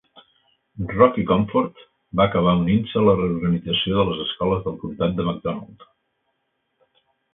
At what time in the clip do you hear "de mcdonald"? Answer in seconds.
5.21-5.87